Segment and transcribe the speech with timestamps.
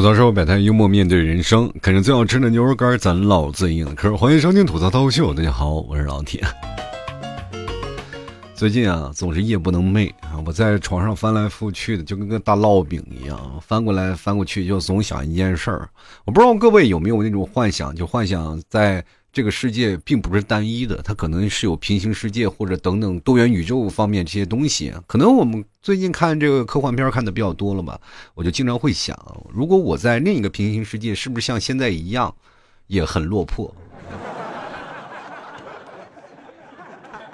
[0.00, 4.16] 吐槽社会百态，幽默面对人生，啃着最好吃的牛肉干，咱唠最硬的嗑。
[4.16, 6.42] 欢迎收听吐槽涛秀，大家好，我是老铁。
[8.54, 15.86] 最近啊，总是夜不能寐啊，我在床上翻来覆去的，就跟个大烙饼一样，翻过来翻过去，就总想一件事儿。
[16.24, 19.04] 我不知道各位有没有那种幻想，就幻想在。
[19.32, 24.92] 这个世界并不是单一的，它可能是有平行世界或者等等多元宇宙方面这些东西。
[25.06, 28.00] 可能我们最近看这个科幻片看的比较多了吧，
[28.34, 29.16] 我就经常会想，
[29.48, 32.34] 如果我在另一个平行世界，是不是像现在一样，
[32.88, 33.72] 也很落魄？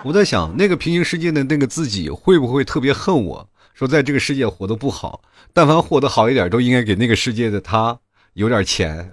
[0.04, 3.48] 我在想，那个平行世界的那个自己会不会特别恨我？
[3.72, 5.22] 说在这个世界活得不好，
[5.52, 7.98] 但凡活得好一点，都应该给那个世界的他
[8.34, 9.10] 有点钱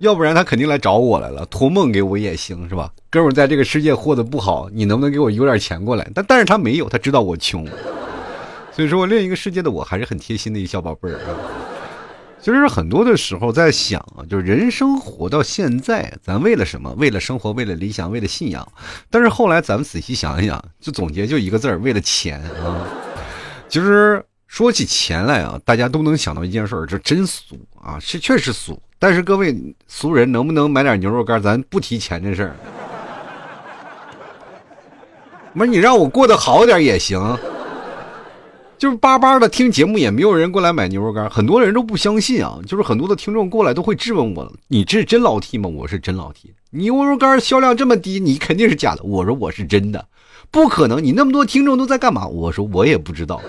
[0.00, 2.92] 要不然他肯定来找我来了，托梦给我也行，是吧？
[3.10, 6.08] 哥们在这个世界过得不好，你能不能给我邮点钱过来？
[6.14, 7.66] 但但是他没有，他知道我穷，
[8.72, 11.18] 所以说另一个世界的我还是很贴心的一小宝贝儿。
[12.40, 16.94] 其实很多的时候在想啊，就是人生活到现在，咱为了什么？
[16.96, 18.66] 为了生活，为了理想，为了信仰。
[19.10, 22.86] 但是后来咱们仔细想一想，就总结就一个字儿：为了钱啊。
[23.68, 28.80] 其实说起钱来啊，大家都能想到一件事儿，这真俗啊，是确实俗。
[28.98, 31.40] 但是各位俗人能不能买点牛肉干？
[31.40, 32.56] 咱不提钱这事儿。
[35.54, 37.36] 不是你让我过得好点也行，
[38.76, 42.58] 就是巴巴的听节目也没有人过来买牛肉干，很多人都不相信啊。
[42.66, 46.52] 就是很多的听众过来都会质问我：“你这是真老 T 吗？”我是真老 T。
[46.70, 49.02] 牛肉干销量这么低，你肯定是假的。
[49.02, 50.06] 我说我是真的，
[50.50, 51.02] 不可能。
[51.02, 52.26] 你那么多听众都在干嘛？
[52.26, 53.40] 我说我也不知道。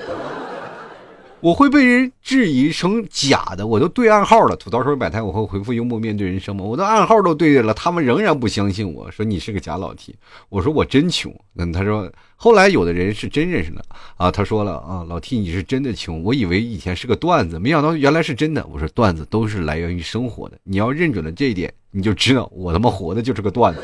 [1.41, 4.55] 我会被人质疑成假的，我都对暗号了。
[4.57, 6.65] 吐槽说百态，我会回复幽默面对人生吗？
[6.65, 10.13] 我的暗号都对了，他们仍然不相信我，说你是个假老 T。
[10.49, 11.33] 我说我真穷。
[11.55, 13.81] 嗯，他说后来有的人是真认识的
[14.17, 14.29] 啊。
[14.29, 18.67] 他说了啊，老 T 你是真的穷，我以为以前是个段子，没想到原来是真的。
[18.69, 23.81] 我说段子都是来源于生活的，你要认准了这一点，你就知道我他妈活的就是个段子。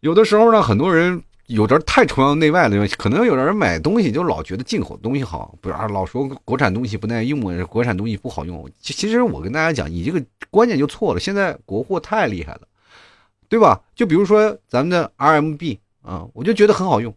[0.00, 1.22] 有的时候呢，很多人。
[1.46, 8.68] 有点太崇洋媚外了，可能有的人买东西就老觉得进口东西好，不是啊老说国产东西不耐用啊，国产东西不好用。
[8.80, 11.20] 其实我跟大家讲，你这个观念就错了。
[11.20, 12.60] 现在国货太厉害了，
[13.48, 13.80] 对吧？
[13.94, 17.14] 就比如说咱们的 RMB 啊，我就觉得很好用，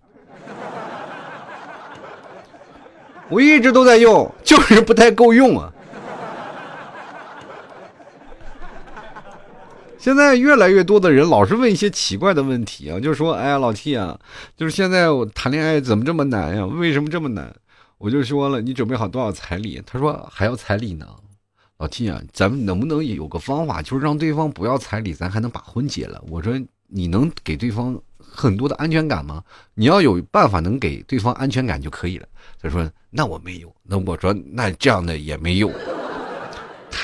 [3.29, 5.71] 我一直都在用，就是不太够用啊。
[10.05, 14.15] 现在越来越多的人老是问一些奇怪的问题啊，就是说，哎呀，老 T 啊，
[14.55, 16.63] 就是现在我谈恋爱怎么这么难呀？
[16.63, 17.51] 为什么这么难？
[17.97, 19.81] 我就说了，你准备好多少彩礼？
[19.83, 21.07] 他说还要彩礼呢。
[21.79, 26.23] 老 T 啊，咱们能不能有个方法，就是让对方不要彩礼，咱还能把婚结了？
[26.29, 26.53] 我说
[26.85, 29.43] 你能给对方很多的安全感吗？
[29.73, 32.27] 你要有办法能给对方安全感就可以了。
[32.61, 33.73] 他说那我没有。
[33.81, 35.71] 那我说那这样的也没有。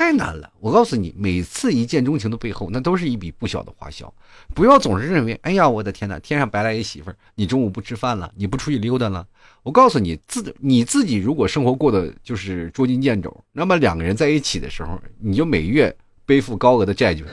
[0.02, 4.12] 太难了，我告诉你，每次一见钟情的背后，那都是一笔不小的花销。
[4.56, 9.26] 不要总是认为，哎呀，我的天哪，天上白来一媳妇儿，你中午不吃饭了，你不出去溜达了。
[9.62, 15.96] 我告诉你，自你自己如果生活过得就是捉襟见肘，那么两个人在一起的时候，你就每月
[16.26, 17.24] 背负高额的债据。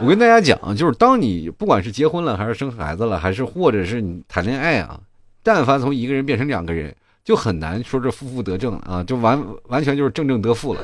[0.00, 4.98] 我跟大家讲，就是当你不管是结婚了，还是生孩子了，还是或者是你谈恋爱啊，
[5.42, 6.92] 但凡从一个人变成两个人，
[7.22, 10.80] 就很难说这负负得正啊，就完完全就是正正得负了。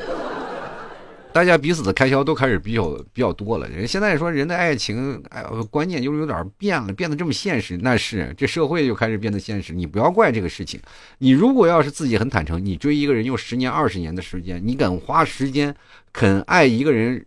[1.38, 3.68] 大家彼此的开销都开始比较比较多了。
[3.68, 7.78] 人现在说人的爱情，哎，观念就是有点变了，变得这么现实。
[7.80, 9.72] 那是这社会就开始变得现实。
[9.72, 10.80] 你不要怪这个事情。
[11.18, 15.72] 你如果要是自己很坦诚，你追一个人用十年二十年的时间，你敢花时间，
[16.12, 17.24] 肯爱一个人，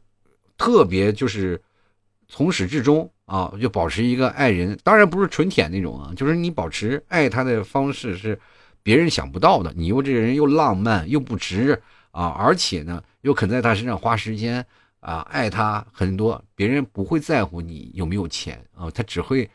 [0.57, 1.61] 特别就是
[2.27, 4.77] 从始至终啊，就保持一个爱人。
[4.83, 8.37] 当然不是纯舔那种啊，就是你保持爱他的方式是
[8.83, 9.71] 别人想不到的。
[9.73, 13.01] 你又这个人又浪漫又不直啊，而且呢。
[13.21, 14.65] 又肯在他身上花时间
[14.99, 19.47] 啊，爱他很多，别人不会在乎你有没有钱啊，他只会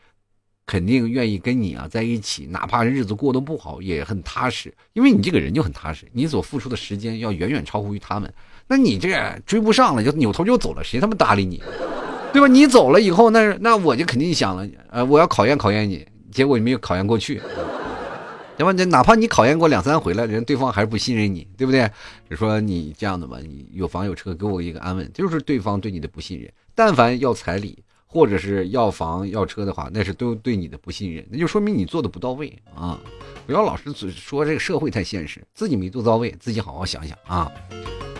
[0.65, 8.33] 肯定愿意跟你啊在一起，哪怕日子过得不好也很踏实，因为你这个人就很踏实，你所付出的时间要远远超乎于他们。
[8.69, 11.61] 那你这追不上了，就扭头就走了，谁他妈搭理你，
[12.31, 12.47] 对吧？
[12.47, 17.41] 你走了以后，那那我就肯定想了，呃，我要考验考验你，结果你没有考验过去。
[18.57, 18.71] 对吧？
[18.71, 21.89] 你哪怕你考验过两三回了，人对方还是不信任你，对不对？
[22.27, 26.51] 你说你这样的吧，你有房有车，给我一个安稳，就是对方对你的不信任。
[26.73, 32.99] 但凡要彩礼或者是要房要车的话，那是都对你的不信任，那就说明你做的不到位啊！
[33.45, 37.51] 不要老是说这个社会太现实，自己没做到位，自己好好想想啊！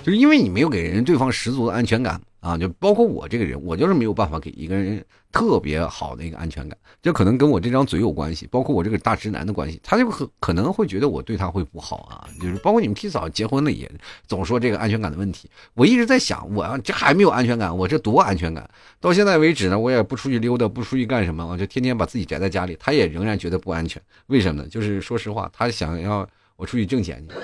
[0.04, 2.22] 就是因为你没有给人对方十足的安全感。
[2.48, 5.04] 啊，就包括我这个人，我就是没有办法给一个人
[5.34, 13.92] 特别好的一个安全感，这可能跟我这张嘴有关系，包括我这个大直男的关系，他就可可能会觉得我对他会不好啊，就是包括你们提早结婚了也
[14.28, 18.70] 总说这个安全感的问题，我一直在想，我这还没有安全感，我这多安全感？
[19.02, 24.70] 到现在为止呢，我也不出去溜达，不出去干什么，我就天天把自己宅在家里，他也仍然觉得不安全，为什么呢？
[24.70, 27.36] 就是说实话，他想要我出去挣钱去，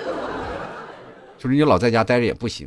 [1.36, 2.66] 就是你老在家待着也不行。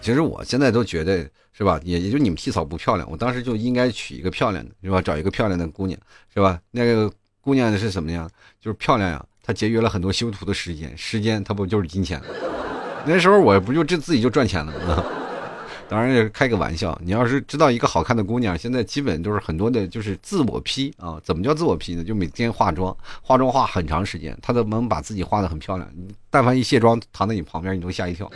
[0.00, 5.02] 其实我现在都觉得是吧，也也就你们替嫂不漂亮，我当时就应该娶一个漂亮的，是吧？
[5.02, 5.98] 找一个漂亮的姑娘，
[6.32, 6.58] 是吧？
[6.70, 8.28] 那个姑娘是什么呀？
[8.60, 12.20] 就是漂亮呀，她节约了很多修图的时间，时间她不就是金钱？
[13.06, 15.04] 那时候我不就这自己就赚钱了吗？
[15.88, 16.96] 当然也是开个玩笑。
[17.04, 21.20] 你要是知道一个好看的姑娘，现在基本都是很多的，就是自我 P 啊。
[21.24, 22.04] 怎么叫自我 P 呢？
[22.04, 25.90] 就每天化妆，化妆化很长时间，她都能把自己化的很漂亮。
[26.30, 28.30] 但凡一卸妆，躺在你旁边，你都吓一跳。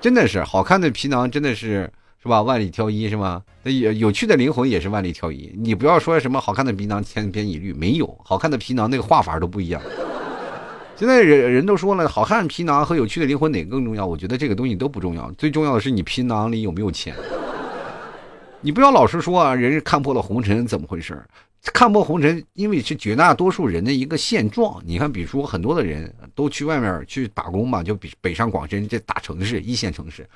[0.00, 1.90] 真的是好看的皮囊，真的是
[2.22, 2.42] 是吧？
[2.42, 3.42] 万里挑一，是吗？
[3.62, 5.52] 那有有趣的灵魂也是万里挑一。
[5.58, 9.80] 你不要说什么好看的皮囊千篇一律，没有好看的皮囊，那个画法都不一样。
[10.96, 14.06] 现在人人都说了，好看皮囊和有趣的灵魂哪个更重要？
[14.06, 17.14] 我觉得这个东西都不重要，最重要的是你皮囊里有没有钱。
[18.62, 21.22] 你不要老是说啊，人是看破了红尘，怎么回事？
[21.74, 24.82] 看破红尘，因为是绝大多数人的一个现状。
[24.84, 30.28] 你看，比如说很多的人都去外面去打工嘛，就比北上广深这大城市、一线城市，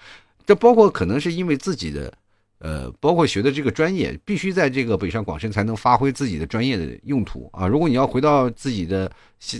[0.46, 2.12] 这包括可能是因为自己的，
[2.58, 7.66] 呃，包括学的这个专业，必须在这个北上广深才能发挥自己的专业的用途啊。
[7.66, 9.10] 如果你要回到自己的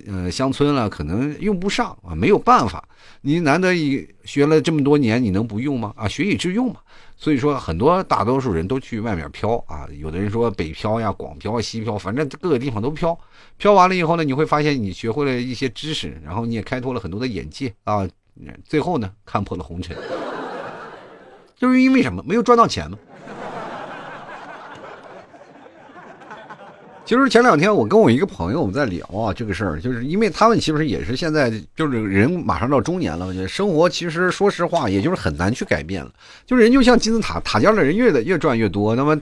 [0.07, 2.87] 呃乡村了，可能用不上啊，没有办法。
[3.23, 5.95] 你难得一学了这么多年，你能不用吗？
[5.97, 6.77] 啊，学以致用嘛。
[7.25, 9.89] 所以说，很多大多数人都去外面漂啊。
[9.99, 13.19] 有的人说北漂呀、广漂、西漂，反正各个地方都漂。
[13.57, 18.07] 漂完了以后呢，你会发现你学会了一些知识，然后你也开拓了很多的眼界啊。
[18.63, 19.97] 最后呢，看破了红尘，
[21.57, 22.23] 就是因为什么？
[22.27, 22.99] 没有赚到钱吗？
[27.05, 36.11] 其实前两天我跟我一个朋友我们在聊啊这个事儿，就是因为他们其实也是现在就是人马上到中年了，生活其实说实话也就是很难去改变了。
[36.47, 39.21] 就是人就像金字塔，塔尖的人越的越赚越多，那么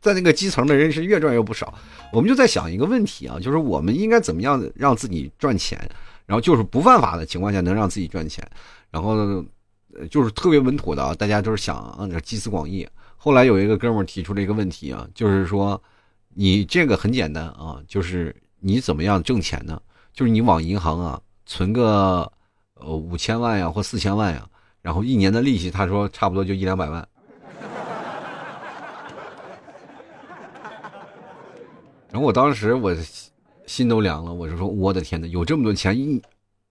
[0.00, 1.74] 在那个基层的人是越赚越不少。
[2.10, 5.78] 我们就在想一个问题啊，就是我们应该怎么样让自己赚钱，
[6.24, 8.42] 然后就是不犯法的情况下能让自己赚钱，
[8.90, 9.44] 然后
[10.10, 12.88] 就是特别稳妥的啊，大家都是想集思广益。
[13.18, 15.78] 后来有一个哥们儿提出了一个问题啊，就是说。
[16.42, 19.78] 你这个很简单啊，就是你怎么样挣钱呢？
[20.10, 22.32] 就是你往银行啊存个
[22.76, 24.48] 呃五千万呀或四千万呀，
[24.80, 27.06] 然后一年的利息，他说差不多就一两百万。
[32.10, 32.96] 然后我当时我
[33.66, 36.22] 心都凉了，我就说我的天哪，有这么多钱，一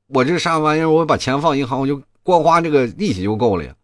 [0.08, 3.76] 我这啥玩意儿，我把钱放银行，我就光花这个利息就够了呀。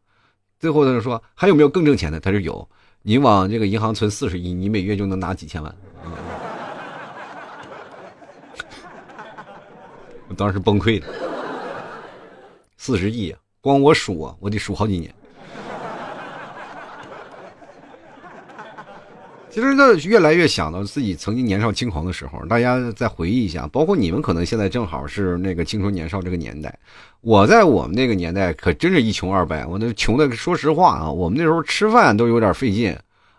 [0.60, 2.20] 最后他就说还有没有更挣钱的？
[2.20, 2.68] 他说有。
[3.08, 5.76] 你往这个银行存四十亿，你每月就能拿几千万。
[10.28, 11.06] 我当时崩溃了，
[12.78, 13.32] 四十亿，
[13.62, 15.14] 光我数，我得数好几年。
[19.56, 26.78] 其实呢，越来越想到自己曾经年少轻狂的时候，大家再回忆一下，包括你们可能现在正好是那个青春年少这个年代。
[27.22, 32.94] 我在我们那个年代可真是一穷二白，我那穷的，说实话啊，我们那时候吃饭都有点费劲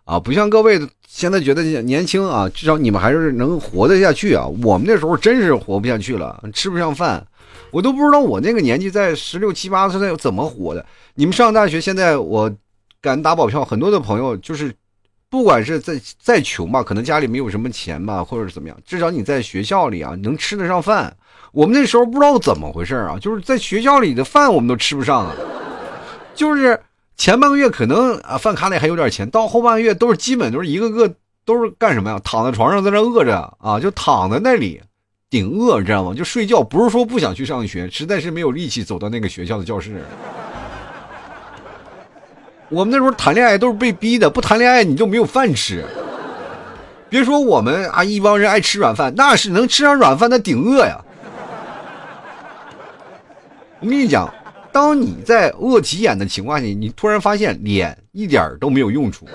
[0.07, 4.47] 啊，不像各位现在觉得年轻啊，至少你们还是能活得下去啊。
[4.65, 7.27] 我们那时候真是活不下去了，吃不上饭，
[7.71, 10.87] 我都不知道我那个年纪在十六七八岁那怎么活的。
[11.17, 12.51] 你们上大学，现在我
[13.03, 14.73] 敢打保票，很多的朋友就是。
[15.29, 21.15] 不管是在再穷吧，可能家里没有什么钱吧，或者是怎么样，至少你在学校里啊能吃得上饭。
[21.53, 25.35] 我们那时候不知道怎么回事啊，就是在学校里的饭我们都吃不上啊。
[26.35, 26.79] 就是
[27.17, 31.13] 前半个月可能啊饭卡里还有点钱，到后半个月都是基本都是一个个
[31.45, 32.21] 都是干什么呀？
[32.23, 34.81] 躺在床上在那饿着啊，就躺在那里
[35.31, 36.15] 顶饿，知道吗？
[36.15, 40.05] 就睡觉，不是说不想去上学，实在是没有力气走到那个学校的教室。
[42.69, 45.85] 我们那时候谈恋爱都是被逼的，不谈恋爱你就没有饭吃。
[47.09, 51.01] 别说我们啊，一帮人爱吃软饭，那是能吃上软饭的顶饿呀。
[53.79, 54.33] 我跟你讲，
[54.73, 59.29] 当你在饿急眼的情况下，你突然发现脸一点都没有用处，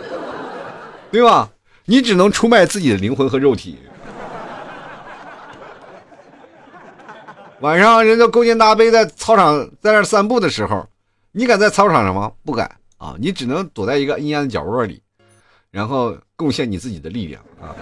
[1.11, 1.49] 对吧？
[1.85, 3.79] 你只能出卖自己的灵魂和肉体。
[7.61, 10.85] 晚上人家勾肩搭背在操场在那散步的时候，
[11.31, 12.31] 你敢在操场上吗？
[12.43, 12.69] 不敢。
[13.01, 15.01] 啊，你只能躲在一个阴暗的角落里，
[15.71, 17.73] 然后贡献你自己的力量啊，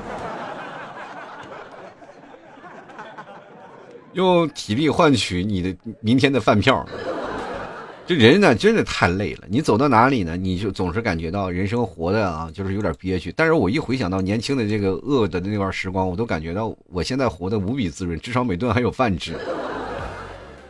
[4.13, 6.87] 用体力换取你的明天的饭票，
[8.07, 9.43] 这人呢，真的太累了。
[9.49, 13.29] 你走到哪里呢，你就总是感觉到人生活的啊，就是有点憋屈。
[13.35, 19.37] 但是我一回想到年轻的这个饿的那段时光，我都感觉到我现在活得无比滋润，至少每顿还有饭吃。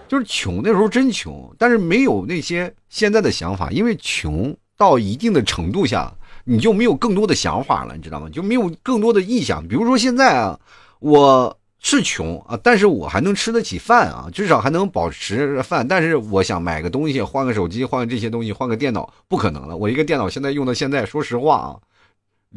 [0.10, 6.14] 就是穷那时候真穷，但是没有那些现在的想法，因为穷到一定的程度下，
[6.44, 8.28] 你就没有更多的想法了，你知道吗？
[8.30, 9.66] 就没有更多的意向。
[9.66, 10.60] 比如说现在啊，
[11.00, 11.56] 我。
[11.82, 15.88] 是穷啊，但是我还能吃得起饭啊，至少还能保持饭。
[15.88, 19.78] 但是我想买个东西，换个手机，换个这些东西，换个电脑，不可能了。
[19.78, 21.80] 我一个电脑现在用到现在，说实话啊，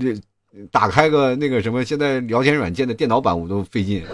[0.01, 0.21] 这
[0.73, 4.05] 打开个那个什么，现在聊天软件的电脑版我都费劲。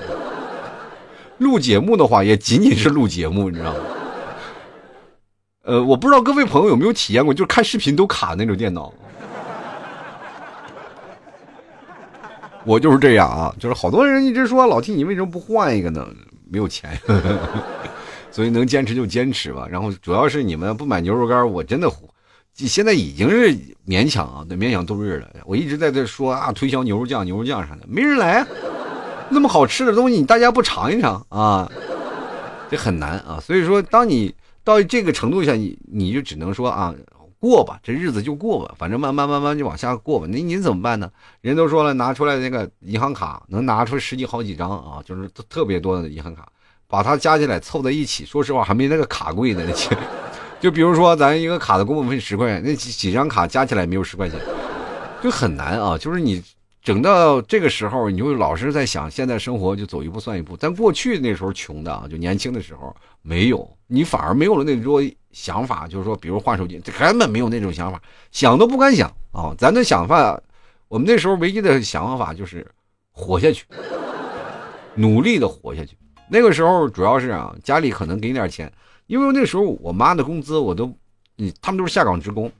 [1.38, 3.80] 录节目的话，也仅仅是录节目， 你知道吗？
[5.64, 8.92] 呃，我不知道各位朋友有没有体验过，就是看视频都卡那种电脑。
[12.64, 16.06] 我就是这样啊，就是好多人一直说老 T，你为什么不换一个呢？
[16.50, 16.98] 没有钱，
[18.30, 19.66] 所以能坚持就坚持吧。
[19.70, 21.90] 然后主要是你们不买牛肉干，我真的
[22.54, 23.54] 现在已经是
[23.86, 25.28] 勉强啊，勉强度日了。
[25.44, 28.46] 我一直在这说啊，推销牛肉酱、牛肉酱啥的，没人来。
[29.30, 31.70] 那么好吃的东西，你大家不尝一尝啊？
[32.70, 33.38] 这很难啊。
[33.40, 36.94] 所以说，当你到这个程度下，你你就只能说啊。
[37.40, 40.26] 过吧，这日子就过吧，反正慢慢慢慢就往下过吧。
[40.28, 41.08] 那您怎么办呢？
[41.40, 46.48] 人都说了，拿出来那个银行卡，能拿出十几好几张啊，就是特别多的银行卡，
[46.88, 48.24] 把它加起来凑在一起。
[48.24, 49.62] 说实话，还没那个卡贵呢。
[49.64, 49.96] 那钱，
[50.58, 54.36] 就比如说咱一个卡的工本费十块钱，那几几张卡加起来没有十块钱，
[55.22, 55.96] 就很难啊。
[55.96, 56.42] 就是你。
[56.88, 60.56] 整到这个时候，你就老是在想，现在生活就走一步算一步。
[60.58, 64.98] 但过去那时候穷的啊，就年轻的时候没有，你反而没有了那种
[65.30, 68.00] 想法，就是说，比如换手机，这根本没有那种想法，
[68.32, 69.54] 想都不敢想啊。
[69.58, 70.40] 咱的想法，
[70.88, 72.66] 我们那时候唯一的想法就是
[73.12, 73.66] 活下去，
[74.94, 75.94] 努力的活下去。
[76.30, 78.72] 那个时候主要是啊，家里可能给你点钱，
[79.08, 80.90] 因为那时候我妈的工资我都，
[81.36, 82.50] 嗯，他们都是下岗职工。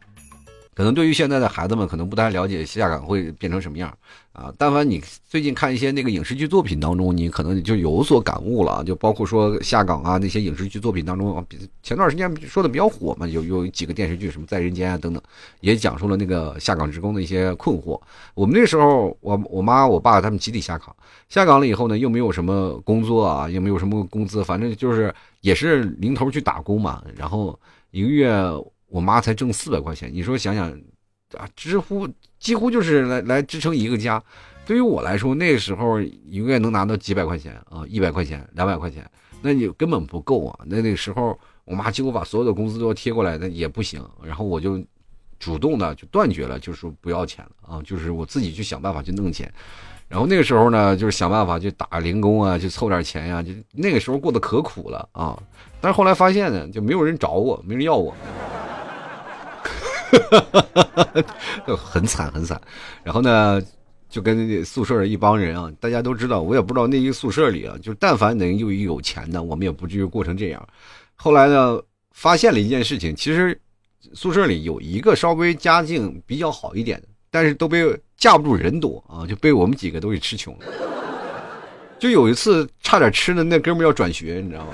[0.78, 3.92] 可能对于现在的孩子们，可能不太了解下岗会变成什么样
[4.32, 4.54] 啊。
[4.56, 8.84] 但凡你最近看一些那个影视剧作品当中，你可能就有所感悟了。
[8.84, 11.44] 就包括说下岗啊，那些影视剧作品当中，
[11.82, 15.20] 前段时间说的比较火嘛，有有几个电视剧，什么在人间啊等等，
[15.62, 18.00] 也讲述了那个下岗职工的一些困惑。
[18.34, 20.94] 我们那时候，我我妈我爸他们集体下岗，
[21.28, 27.58] 下岗了以后呢，又没有什么工作啊，又没有什么工资，反正就是也是零头去打工嘛，然后
[27.90, 28.32] 一个月。
[28.88, 30.70] 我妈才挣四百块钱，你说想想，
[31.36, 34.22] 啊，几乎几乎就是来来支撑一个家。
[34.66, 39.08] 对于我来说，那个时候一个月能拿到几百块钱啊，一百块钱、两百块钱，
[39.40, 40.58] 那你根本不够啊。
[40.66, 44.06] 那那个时候，我妈几乎把所有的工资都要贴过来，那也不行。
[44.22, 44.78] 然后我就
[45.38, 49.50] 主动的就断绝了，就是说不要钱了啊，就是我自己去想办法去弄钱。
[50.06, 53.42] 然后那个时候呢，就是想办法去打零工啊，去凑点钱呀。
[53.42, 55.38] 就那个时候过得可苦了啊。
[55.80, 58.14] 但是后来发现呢，就没有人找我，没人要我。
[60.10, 60.62] 哈哈
[60.94, 61.22] 哈
[61.66, 62.60] 哈很惨很惨，
[63.02, 63.60] 然后呢，
[64.08, 70.68] 就跟宿舍的一帮人啊，大家都知道，我也不知道那一宿舍里啊，就但凡能有有钱的，我们也不至于过成这样。
[71.14, 71.78] 后来呢，
[72.12, 73.60] 发现了一件事情，其实
[74.14, 77.84] 宿舍里有一个稍微家境比较好一点的，但是都被
[78.16, 80.66] 架不住人多啊，就被我们几个都给吃穷了。
[81.98, 84.72] 就有一次差点吃的那哥们要转学，你知道吗？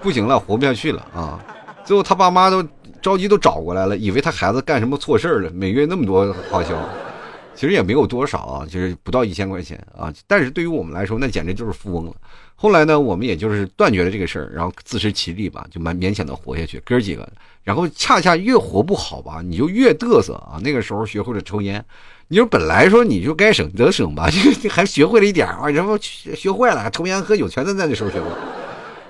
[0.00, 1.40] 不行了，活不下去了啊！
[1.84, 2.62] 最后他爸妈都。
[3.02, 6.88] 着急都找过来了，以为他孩子干什么错事了，每月那么多花销，
[7.54, 10.10] 其实也没有多少啊，就是不到一千块钱啊。
[10.26, 12.12] 但是对于我们来说，那简直就是富翁了。
[12.54, 16.80] 后来呢，我们也就是断绝了这个事儿，然后自食其力吧，就蛮勉强的活下去。
[16.84, 17.28] 哥几个，
[17.64, 20.60] 然后恰恰越活不好吧，你就越嘚瑟啊。
[20.62, 21.84] 那个时候学会了抽烟，
[22.28, 24.38] 你说本来说你就该省得省吧，就
[24.70, 28.26] 还学会了一点啊，然后学学坏了，抽烟喝酒全都在那时候学会。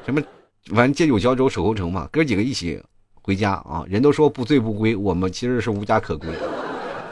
[0.06, 0.22] 什么，
[0.70, 2.80] 完借酒浇愁守候城嘛，哥几个一起。
[3.22, 3.84] 回家啊！
[3.88, 6.28] 人都说不醉不归，我们其实是无家可归，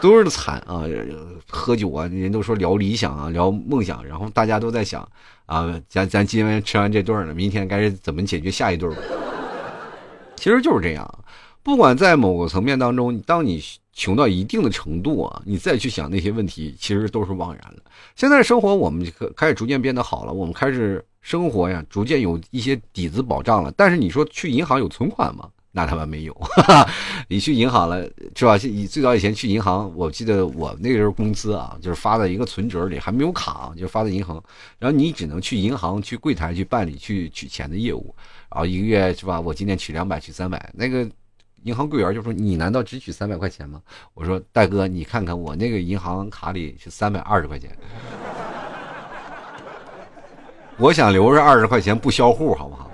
[0.01, 0.85] 都是惨啊！
[1.49, 5.09] 喝酒啊，人都说聊理想啊，聊梦想，然后大家都在想
[5.47, 8.93] 啊，咱咱今天吃完这顿了，明天该怎么解决下一顿？
[10.37, 11.25] 其实就是这样，
[11.63, 13.63] 不管在某个层面当中，当你
[13.93, 17.83] 穷到一定的程度啊，你再去想那些问题，其实都是枉然了。
[18.17, 23.73] 现在生活我们开始逐渐变得好了，我们开始生活呀，逐渐有一些底子保障了。
[23.77, 25.49] 但是你说去银行有存款吗？
[25.73, 26.37] 那他妈没有，
[27.29, 28.03] 你去银行了
[28.35, 28.57] 是吧？
[28.57, 34.43] 你最早以前去银行，我记得我那个时候工资啊，就是发在一个存折里，还没有卡，就发在银行。
[34.79, 38.13] 然后你只能去银行去柜台去办理去取钱的业务。
[38.51, 39.41] 然后一个月是吧？
[39.41, 40.71] 我今天取两百，取三百。
[40.75, 41.09] 那个
[41.63, 43.81] 银行柜员就说：“你难道只取三百块钱吗？”
[44.15, 47.71] 我说：“大哥，你看看我那个银行卡里是三百二十块钱，
[50.79, 52.90] 我想留着二十块钱不销户，好不好？”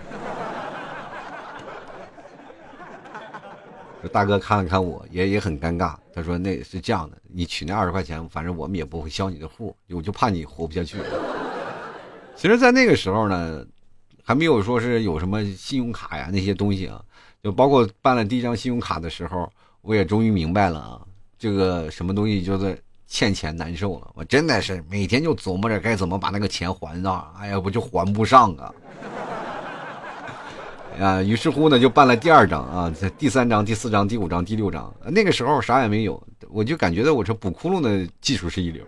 [4.08, 5.94] 大哥看了看我，也也很尴尬。
[6.14, 10.96] 他说：“那是这样的，你取那二十块钱，反正我们也不会销你的户，我就怕你活不下去。
[12.36, 13.64] ”其实，在那个时候呢，
[14.22, 17.02] 还没有说是有什么信用卡呀那些东西啊，
[17.42, 19.50] 就包括办了第一张信用卡的时候，
[19.82, 21.00] 我也终于明白了啊，
[21.38, 24.10] 这个什么东西就是欠钱难受了。
[24.14, 28.74] 我真的是每天就琢磨着该怎么把那个钱还上，哎呀，我就还不上啊。
[30.98, 34.94] 啊，于是乎呢，就办了第二张啊，第三张、第四张、第五张、第六张。
[35.04, 38.82] 那个时候啥也没有，我就感觉到我这补窟窿的技术是一流。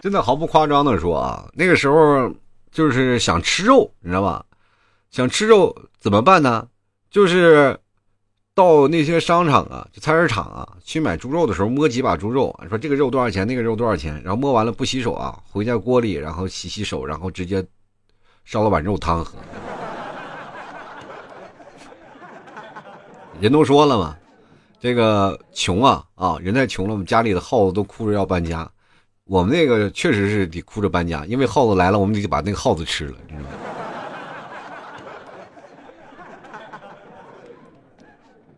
[0.00, 2.32] 真的毫不夸张的说啊，那个时候
[2.70, 4.44] 就是想吃肉，你知道吧？
[5.10, 6.68] 想吃肉怎么办呢？
[7.10, 7.76] 就是
[8.54, 17.66] 到那些商场啊、菜市场啊去买猪肉的时候，摸几把猪肉，说这个肉多少钱，那个肉多少钱，然后摸完了不洗手啊，回家锅里然后洗洗手，然后直接。
[18.44, 19.38] 烧了碗肉汤喝，
[23.40, 24.16] 人都说了嘛，
[24.80, 28.68] 这个穷啊啊，人太穷了，我们家里的耗子都哭着要搬家。
[29.24, 33.46] 我们那个确实是得哭着搬家，因为耗子来了，我们得把那个耗子吃了，知道吗？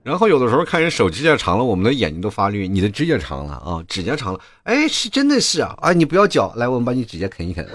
[0.02, 2.66] 然后有的时候看人手指甲长了，我们的眼睛都发绿。
[2.66, 5.92] 你的指甲长了啊，指甲长了，哎，是真的是啊啊！
[5.92, 7.68] 你不要嚼，来，我们把你指甲啃一啃。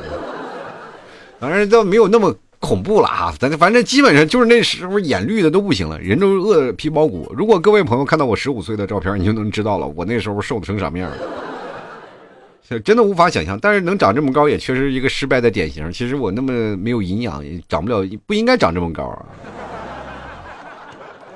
[1.40, 3.34] 反正都没有那么恐怖了啊！
[3.40, 7.32] 咱反正基本上就是那时候眼绿的都不行了，人都饿皮包骨。
[7.36, 13.60] 如果各位朋友看到我十五岁的照片，你就能知道了，我那时候瘦的成什么样了， 真的无法想象。
[13.62, 15.92] 但是能长这么高，也确实一个失败的典型。
[15.92, 19.26] 其实我那么没有营养，也长不了，不应该长这么高啊。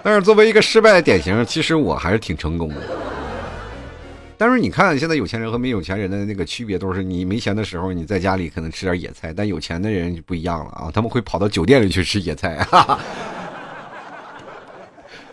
[0.02, 2.76] 但是作为一个失败的典型，其实我还是挺成功的。
[4.42, 12.58] 但是你看，现在有钱人和没有钱人的那个区别，都是你没钱的时候，你在家里可能吃点野菜；但有钱的人就不一样了啊，他们会跑到酒店里去吃野菜。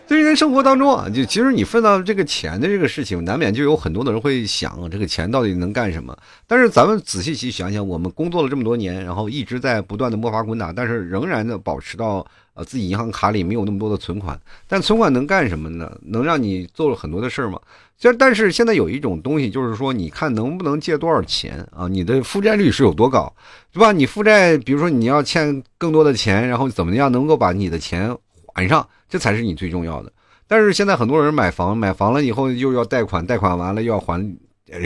[0.05, 6.15] 在人生活当中啊，就其实你分到这个钱的这个事情，难免就有很多的人会想，这个钱到底能干什么？
[6.45, 12.23] 但是咱们仔细去想想，我们工作了这么多年，然后一直在不断的摸爬滚打，但是仍然的保持到
[12.59, 14.37] 呃自己银行卡里没有那么多的存款。
[14.67, 15.97] 但存款能干什么呢？
[16.03, 17.59] 能让你做了很多的事儿吗？
[17.97, 21.87] 其实，但是现在有一种东西，就是说，你看能不能借多少钱啊？
[21.87, 23.33] 你的负债率是有多高，
[23.73, 23.91] 对吧？
[23.91, 28.15] 你负债，比如说你要欠更多的钱，然后怎么样能够把你的钱
[28.53, 30.11] 还上，这才是你最重要的。
[30.47, 34.37] 但是现在很多人买房，买房了以后又要贷款，贷款完了又要还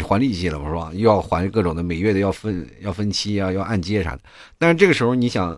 [0.03, 0.89] 还利息了，是吧？
[0.93, 4.21] 又要还各种的每月的要分要分期啊，要按揭啥的。
[4.57, 5.55] 但是这个时候你想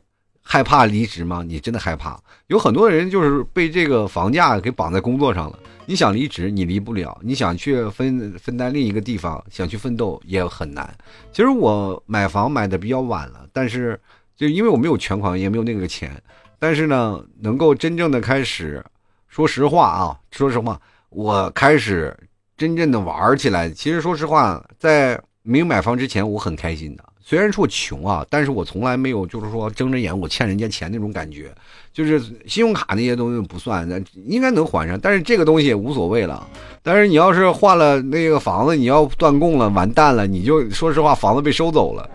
[0.47, 1.43] 害怕离职吗？
[1.45, 2.17] 你真的害怕？
[2.47, 5.57] 有很多人就是被这个房价给绑在工作上了。
[5.87, 10.87] 你想离职，你离不了；你想去分分担另一个地方，想去奋斗也很难。
[11.31, 13.99] 其实我买房买的比较晚了，但是
[14.35, 16.11] 就因为我没有全款，也没有那个钱。
[16.59, 18.85] 但是呢，能够真正的开始，
[19.27, 20.79] 说实话啊，说实话，
[21.09, 22.15] 我开始
[22.55, 23.69] 真正的玩起来。
[23.69, 27.03] 其实说实话，在没有买房之前，我很开心的。
[27.27, 31.51] 虽然说穷啊，但是我从来没有就是说睁着眼我欠人家钱那种感觉。
[31.91, 34.99] 就是信用卡那些东西不算，那应该能还上。
[34.99, 36.45] 但是这个东西也无所谓了。
[36.83, 42.07] 但是你要是换了那个房子，你要断供了，完蛋了，你就说实话，房子被收走了。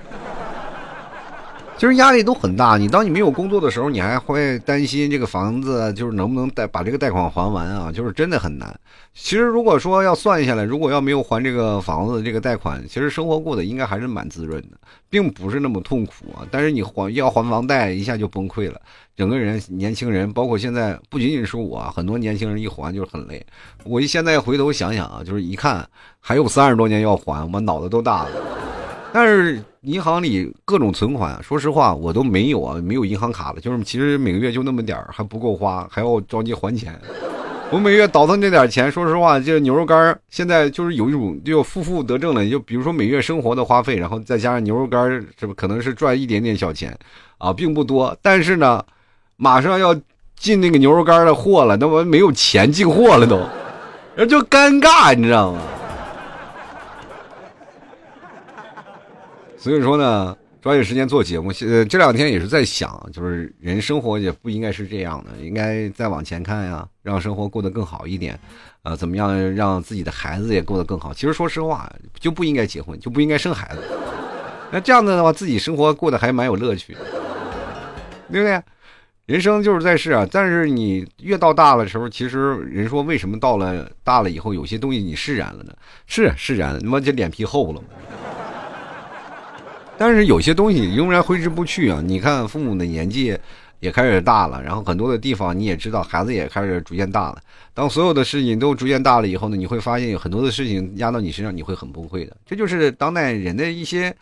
[1.80, 2.76] 其实压力都很大。
[2.76, 7.90] 你当你没有工作的时候，你还会担心这个房子就是能不能贷把这个贷款还完啊？
[7.90, 8.78] 就是真的很难。
[9.14, 14.76] 其实如果说要算下来，如果要没有还这个房子这个贷款，其实生活过得应该还是蛮滋润的，
[15.08, 16.44] 并不是那么痛苦啊。
[16.50, 18.78] 但是你还要还房贷，一下就崩溃了。
[19.16, 23.42] 整个人年轻人，包括现在不仅仅是我，很多年轻人一还就是很累。
[23.84, 25.88] 我现在回头想想啊，就是一看
[26.20, 28.30] 还有三十多年要还，我脑子都大了。
[29.12, 33.60] 但是银行里各种存款，说实话我都没有啊，没有银行卡了。
[33.60, 36.98] 就是其实每个月就那么点儿，还不够花，还要着急还钱。
[37.72, 42.48] 我每月倒腾这点钱，说实话，就牛肉干现在就是有一种就负负得正了。
[42.48, 46.96] 就比如说每月生活的花费，然后再加上牛肉干是不可能是赚一点点小钱
[47.38, 48.16] 啊，并不多。
[48.20, 48.84] 但是呢，
[49.36, 49.94] 马上要
[50.36, 53.36] 进那个牛肉干的货了，那我没有钱进货了都，
[54.16, 55.60] 然后就尴尬，你知道吗？
[59.60, 61.52] 所以说呢，抓紧时间做节目。
[61.68, 68.40] 呃，这两天也是在想，就是人生活也不应该是这样的，应该再往前看呀，让生活过得更好一点。
[68.84, 71.12] 呃，怎么样让自己的孩子也过得更好？
[71.12, 73.82] 其实说实话，就不应该结婚，就不应该生孩子。
[74.70, 76.96] 那这样子的话，自己生活过得还蛮有乐趣，
[78.32, 78.62] 对不对？
[79.26, 80.26] 人生就是在世啊。
[80.32, 85.74] 但是你越到大了时候，其实人说为什么到了大了以后，有些东西你释然了呢？
[86.06, 87.82] 是释然了，他妈这脸皮厚了。
[90.00, 92.00] 但是有些东西仍然挥之不去啊！
[92.02, 93.36] 你看父母的年纪
[93.80, 97.38] 也开始大了，然后很多的地方你也知道，孩子也开始逐渐大了。
[97.74, 102.34] 当所有的事情都逐渐大了以后呢，你会发现有很多的事情压到你身上，你会很崩溃的。
[102.46, 104.16] 这就是当代人的一些。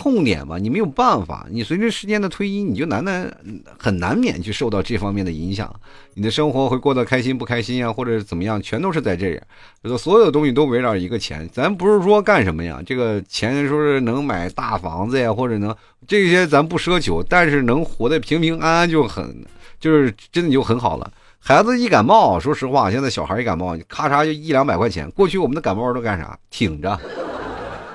[0.00, 3.30] 痛点嘛，你没有办法，你随着时间的推移，你就难难
[3.78, 5.70] 很难免去受到这方面的影响。
[6.14, 9.98] 你的生活会过得开心不开心呀，或者怎么样，全都是在这样。
[9.98, 15.76] 所有东西都围绕一个钱，咱不是说干什么呀，这个钱说是能买大房子呀，或者能
[16.08, 19.44] 这些咱不奢求，但是能活得平平安安就很，
[19.78, 21.12] 就是真的就很好了。
[21.38, 25.10] 孩子一感冒，说实话，现在小孩一感冒，咔嚓就一两百块钱。
[25.10, 26.38] 过去我们的感冒都干啥？
[26.48, 26.98] 挺着。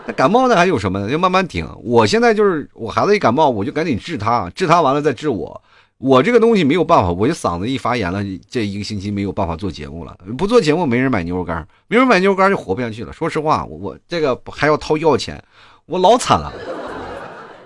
[0.08, 1.10] 那感冒呢还有什么呢？
[1.10, 1.68] 要慢慢顶。
[1.84, 5.62] 我现在就是我孩子一感冒，我就赶紧治他，治他完了再治我。
[5.98, 10.16] 我这个东西没有办法，我就嗓子一发炎了，这一个星期没有办法做节目了。
[10.38, 13.14] 不做节目，没人买牛肉干，没人买牛肉干就活不下去了。
[13.14, 15.42] 说实话，我我这个还要掏药钱，
[15.86, 16.52] 我老惨了。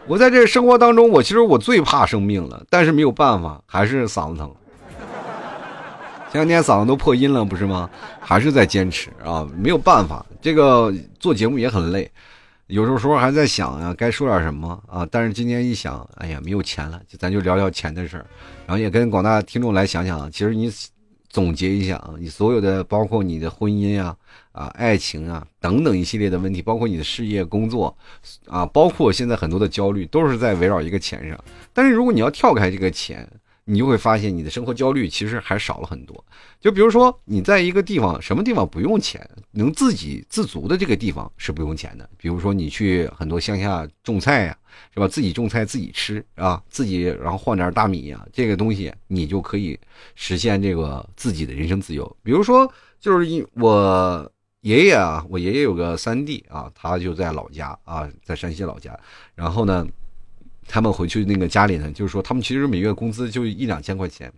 [0.08, 4.52] 我在这生活当中，我其实我最怕生病了，但是没有办法，还是嗓子疼。
[6.32, 7.90] 前两天嗓子都破音了，不是吗？
[8.20, 10.24] 还是在坚持啊，没有办法。
[10.40, 12.10] 这个做节目也很累，
[12.68, 15.08] 有时候时候还在想啊，该说点什么啊。
[15.10, 18.26] 但是今天一想，哎呀，没有钱了，就咱就聊聊钱的事儿。
[18.68, 20.72] 然后也跟广大听众来想想，其实你
[21.30, 24.16] 总结一下啊，你所有的，包括你的婚姻啊、
[24.52, 27.98] 啊爱情啊等等一系列的问题，包括你的事业工作
[28.46, 31.44] 啊，包括现在很多的焦虑，都是在围绕一个钱上。
[31.74, 33.28] 但是如果你要跳开这个钱，
[33.72, 36.26] 你就会发现，你的生活焦虑其实还少了很多。
[36.60, 42.10] 就比如说，你在一个地方，什么地方不用钱，能自给自足的这个地方是不用钱的。
[42.18, 44.58] 比如说，你去很多乡下种菜呀，
[44.92, 45.08] 是吧？
[45.08, 49.80] 自己种菜自己吃啊，自己然后换点大米呀，这个东西你就可以
[50.16, 52.18] 实现这个自己的人生自由。
[52.24, 52.68] 比如说，
[53.00, 59.00] 就是我爷爷啊，我爷爷有个三弟啊，他就在老家啊，在山西老家，
[59.36, 59.88] 然后呢。
[60.72, 64.32] 他们回去那个家里呢，就是说他们其实每月工资就一两千块钱，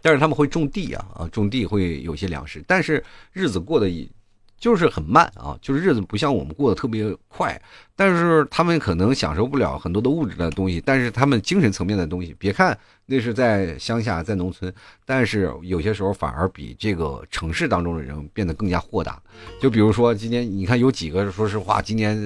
[0.00, 4.10] 但是他们会种地啊啊，种地会有些粮食，但是日子过得
[4.58, 7.60] 就是很慢啊，就是日子不像我们过得特别快，
[7.94, 14.72] 但是他们可能享受不了很多的物质的东西，但是他们精神层面的东西，别看那是在乡下在农村，
[15.04, 19.22] 但是有些时候反而比这个城市当中的人变得更加豁达。
[19.60, 22.16] 就比如说今年你看有几个说实话，今年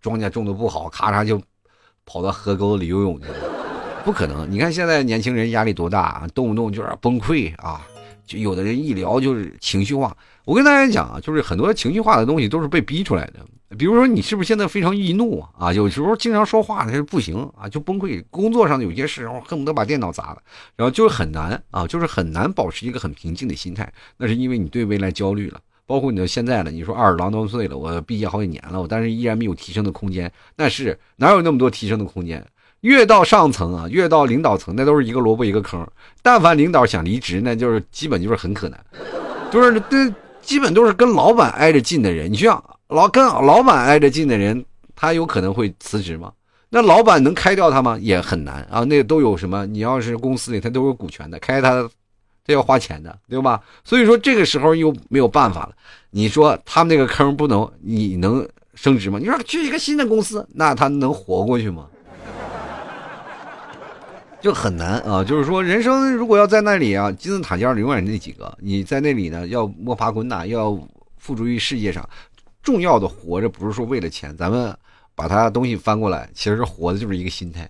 [0.00, 1.42] 庄稼种的不好，咔嚓就。
[2.04, 3.34] 跑到河沟里游泳去了，
[4.04, 4.50] 不可能！
[4.50, 7.86] 你看现在年轻人压力多大，动不动就是崩溃啊，
[8.26, 10.16] 就有的人一聊就是情绪化。
[10.44, 13.46] 我跟大家讲啊，就是很多情绪化的东西都是被逼出来的。
[13.78, 15.72] 比如说你是不是现在非常易怒啊？
[15.72, 18.20] 有时候经常说话是不行啊，就崩溃。
[18.28, 20.38] 工作上有些事，恨不得把电脑砸了，
[20.74, 23.92] 然后就是很难啊，就是很难保持一个很平静的心态。
[24.16, 25.60] 那是因为你对未来焦虑了。
[25.90, 30.30] 包括你的现在了，你说二十郎当岁了，我毕业好几年了，我但是依然没有提升的空间。
[30.54, 32.46] 那是哪有那么多提升的空间？
[32.82, 35.84] 越到上层啊，越到领导层，那都是一个萝卜一个坑。
[36.22, 38.78] 但凡领导想离职，那就是基本就是很可能，
[39.50, 40.08] 就是这
[40.40, 42.30] 基本都是跟老板挨着近的人。
[42.30, 46.30] 你像老跟老板挨着近的人，他有可能会辞职吗？
[46.68, 47.98] 那老板能开掉他吗？
[48.00, 48.84] 也很难啊。
[48.84, 49.66] 那都有什么？
[49.66, 51.90] 你要是公司里，他都有股权的，开他。
[52.44, 53.62] 这要花钱的，对吧？
[53.84, 55.72] 所以说这个时候又没有办法了。
[56.10, 59.18] 你说他们那个坑不能，你能升职吗？
[59.18, 61.86] 你说去一个新的公司，那他能活过去吗？
[64.40, 65.22] 就很难啊。
[65.22, 70.76] 就是说，人生如果要在那里啊，金字塔尖永远那几个，你在那里呢，要摸爬滚打，要
[71.18, 72.08] 付诸于事业上。
[72.62, 74.76] 重要的活着不是说为了钱，咱们
[75.14, 77.68] 把它东西翻过来，其实活的就是一个心态。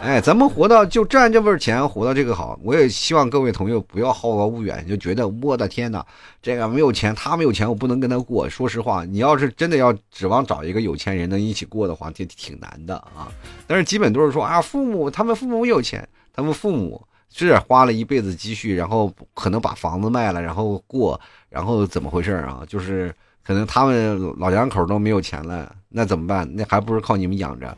[0.00, 2.58] 哎，咱们活到就赚这份钱，活到这个好。
[2.62, 6.04] 我也希望各位朋友不要好高骛远，就觉得我的天哪，
[6.40, 8.48] 这个没有钱，他没有钱，我不能跟他过。
[8.48, 13.28] 说实话，你要是真的要指望找一个有钱人能一起过的话，就挺难的啊。
[13.66, 22.62] 但是基本都是说啊，父母他们父母有钱，他们父母是花了一辈子积蓄，然后可能把房子卖了，然后过，然后怎么回事啊？
[22.68, 23.12] 就是
[23.44, 26.48] 可能他们老两口都没有钱了，那怎么办？
[26.54, 27.76] 那还不是靠你们养着。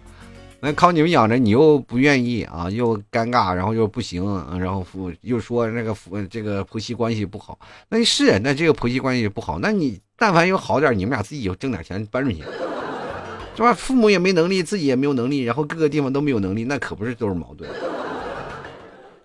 [0.63, 4.23] 那靠你们养着，你又不愿意啊，又尴尬，然后又不行，
[4.59, 12.43] 然后夫又说那个夫这个婆媳关系不好，那是那这个婆媳关系不好，那你但凡有好点，你们俩自己挣点钱搬出去，
[13.57, 13.73] 是吧？
[13.73, 17.69] 父母也没能力，自己也没有能力，然后各个地方都没有能力，那可不是都是矛盾。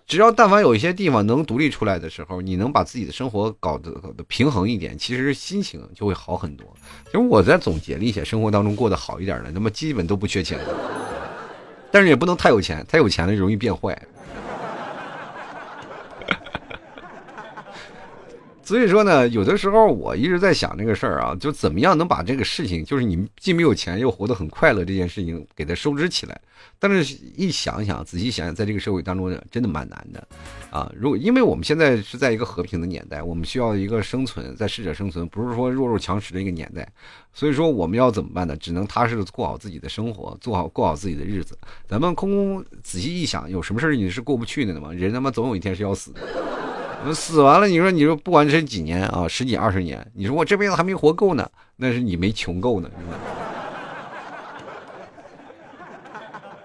[0.06, 6.66] 只要但凡有一些地方能独立出来的时候，你能把自己的生活搞得搞得平衡一点，其实心情就会好很多。
[7.04, 10.58] 其实我在总结了一些生活当中过得好一点的，那么基本都不缺钱。
[11.90, 13.96] 但是也不能太有钱，太有钱了容易变坏。
[18.66, 26.40] 所以说呢，有的时候我一直在想这个事儿啊，就怎么样能把这个事情，就是你既没有钱又活得很快乐这件事情给它收支起来。
[26.80, 30.26] 但是，一想想，仔细想想，在这个社会当中，真的蛮难的
[30.68, 30.90] 啊。
[30.96, 36.86] 如果因为我们现在是在一个和平的年代，我们需要一个生存，在适者生存，不是说弱肉强食的一个年代。
[37.32, 38.56] 所以说，我们要怎么办呢？
[38.56, 41.56] 只能踏实的过好自己的生活，做好过好自己的日子。
[41.86, 44.92] 咱们空空仔细一想，有什么事儿你是过不去的吗？
[44.92, 46.20] 人他妈总有一天是要死的。
[47.14, 52.90] 死完了，你说你说不管是几年啊，十几二十年，你说我这辈子还没活够呢，那是你没穷够呢。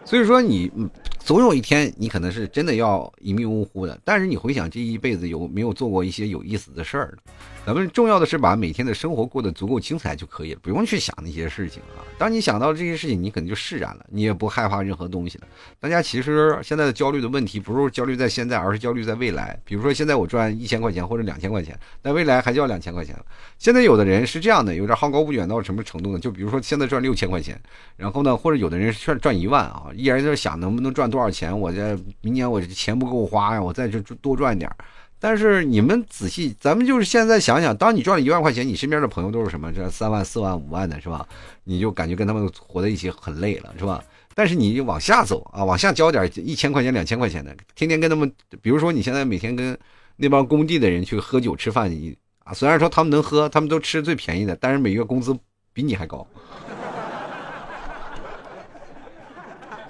[0.03, 0.71] 所以说你
[1.19, 7.21] 总有一天你可能是真的要一命呜呼的，但是你回想这一辈子有没有做过一些有意思的事儿呢？
[7.63, 12.01] 咱们重要的是把每天的生活过得足够精彩就可以了，不用去想那些事情啊。
[12.17, 15.47] 当你想到这些事情，你可能就释然了，你也不害怕任何东西了。
[15.79, 19.57] 大家其实现在的焦虑的问题，不是焦虑在现在，而是焦虑在未来。
[19.63, 23.23] 比如说现在我赚一千块钱或者两千块钱，但未来还就要两千块钱了。
[23.59, 26.19] 现在有的人是这样的，有点好高骛远到什么程度呢？
[26.19, 27.61] 就比如说现在赚六千块钱，
[27.95, 34.75] 然后呢，或者有的人是赚赚一万啊，依然在想能不能赚多少钱，我这明年我这钱不够花呀，我再就多赚点儿。
[35.21, 39.71] 但是你们仔细，咱们就是现在想想，当你赚了一万块钱，你身边的朋友都是什么？
[39.71, 41.25] 这三万、四万、五万的，是吧？
[41.63, 44.03] 你就感觉跟他们活在一起很累了，是吧？
[44.33, 49.77] 但是你往下走啊，往下交点一千块钱、两千块钱的，天天跟他们，比如说你现在每天跟
[50.17, 55.37] 那帮工地的人去喝酒吃饭，你啊，虽然说他们能喝，他们都吃最便宜的，但是每月工资
[55.71, 56.25] 比你还高。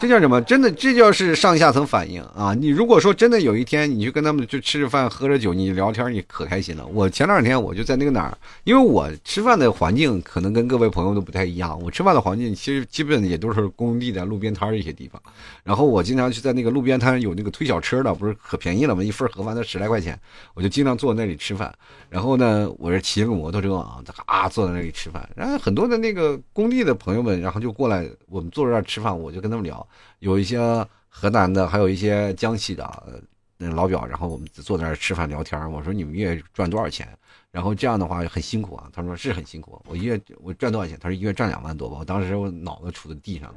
[0.02, 0.42] 这叫什么？
[0.42, 2.56] 真的，这就是上下层反应啊！
[2.56, 6.84] 你如果说真的有一天，你去跟他们去吃着饭、喝着酒，你聊天，你可开心了。
[6.88, 11.80] 我前两天我就在那个哪儿，因为我吃饭的环境可能跟各位朋友都不太一样。
[11.84, 15.22] 我吃饭的环境其实基本也都是工地的路边摊一些地方。
[15.64, 19.04] 然后我经常去在那个路边摊有那个推小车的，不是可便宜了吗？
[19.04, 20.20] 一份盒饭才十来块钱，
[20.56, 21.72] 我就经常坐那里吃饭。
[22.10, 25.30] 然后呢，我是骑个摩托车啊，啊坐在那里吃饭。
[25.36, 29.88] 然后很多的那个工地的朋友们，然后就过来，我们坐在这儿吃饭，我就跟他们聊。
[30.19, 30.60] 有一些
[31.08, 33.21] 河南的，还有一些江西的
[33.58, 35.71] 那老表，然后我们坐在那吃饭聊天。
[35.71, 37.08] 我说你们月赚多少钱？
[37.51, 38.89] 然后这样的话很辛苦啊。
[38.93, 39.82] 他说是很辛苦。
[39.88, 40.97] 我一月我赚多少钱？
[40.99, 41.97] 他说一月赚两万多吧。
[41.99, 43.56] 我当时我脑子杵在地上了。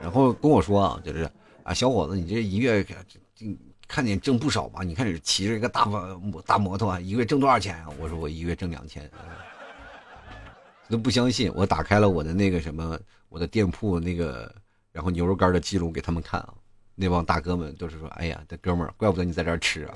[0.00, 1.30] 然后跟我说啊，就是
[1.62, 2.84] 啊，小伙子，你这一月
[3.86, 4.82] 看见挣不少吧？
[4.82, 7.88] 你看你骑着一个大摩大摩托，一个月挣多少钱啊？
[8.00, 9.08] 我说我一月挣两千。
[10.92, 12.98] 都不相信，我打开了我的那个什么，
[13.30, 14.54] 我的店铺那个，
[14.92, 16.52] 然后牛肉干的记录给他们看啊，
[16.94, 19.94] 那帮大哥们都是说，哎呀，这哥们儿，怪不得你在这儿吃啊。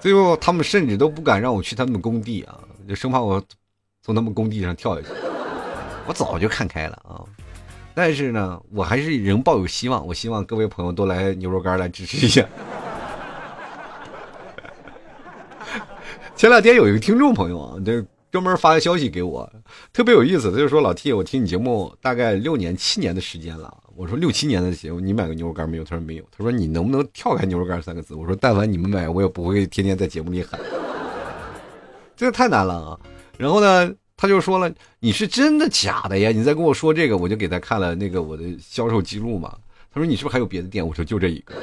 [0.00, 3.40] 最后他们甚至都不敢让我去他们工地啊，就生怕我
[4.02, 5.14] 从他们工地上跳下去。
[6.06, 7.22] 我早就看开了啊，
[7.94, 12.44] 但是呢，我还是仍抱有希望，我希望各位朋友都来牛肉干来支持一下。
[16.40, 19.46] 前两天有一个听众朋友啊，这专门发个消息给我，
[19.92, 20.50] 特别有意思。
[20.50, 30.58] 他就说：“老 T，我听你节目大概六年、七年的时间了。”我说：“六七年的节目，你买个牛肉干没有？”他说：“没有。”他说：“你能不能跳开牛肉干三个字？”我说：“但凡你们买，我也不会天天在节目里喊。”
[32.16, 32.98] 这个太难了啊！
[33.36, 36.30] 然后呢，他就说了：“你是真的假的呀？
[36.30, 39.54] 你再跟我说这个，我就给他看了那个我的销售记录嘛。”
[39.92, 41.54] 他说：“你是不是还有别的店？”我说：“就这一个。”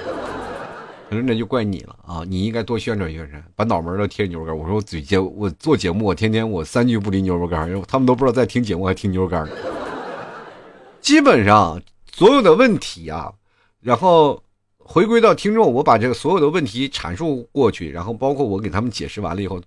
[1.09, 2.23] 他说：“那就怪你了啊！
[2.27, 9.47] 你应该多宣传宣传，把脑门都贴牛肉干。”我说：“我嘴节，我做节目，我天天我三句不离牛肉干，他们都不知道在听节目还听牛肉干。
[10.99, 13.31] 基本上所有的问题啊，
[13.79, 14.43] 然后
[14.77, 19.61] 回归到听众，我把这个所有的问题阐述过去，然后包括我给他们解释完了以后，